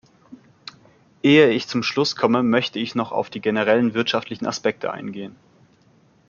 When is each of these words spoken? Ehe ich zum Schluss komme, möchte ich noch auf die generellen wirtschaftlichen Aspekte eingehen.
Ehe 1.21 1.51
ich 1.51 1.67
zum 1.67 1.83
Schluss 1.83 2.15
komme, 2.15 2.41
möchte 2.41 2.79
ich 2.79 2.95
noch 2.95 3.11
auf 3.11 3.29
die 3.29 3.39
generellen 3.39 3.93
wirtschaftlichen 3.93 4.47
Aspekte 4.47 4.91
eingehen. 4.91 5.35